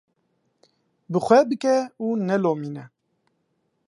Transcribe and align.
Bi 1.11 1.19
xwe 1.25 1.39
bike 1.49 1.77
û 2.05 2.07
nelomîne. 2.27 2.85